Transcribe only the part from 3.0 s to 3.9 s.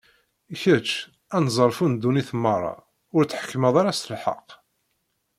ur tḥekkmeḍ